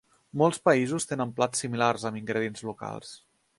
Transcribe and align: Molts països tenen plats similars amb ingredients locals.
Molts 0.41 0.61
països 0.69 1.05
tenen 1.11 1.35
plats 1.41 1.63
similars 1.65 2.09
amb 2.11 2.21
ingredients 2.23 2.67
locals. 2.71 3.15